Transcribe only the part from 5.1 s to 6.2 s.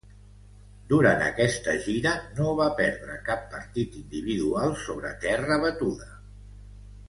terra batuda.